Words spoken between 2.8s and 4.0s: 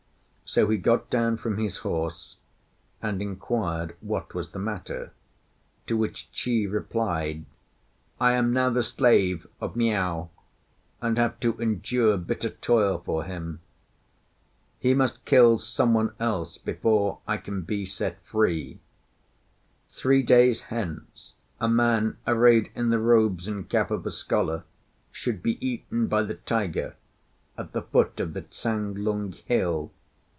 and inquired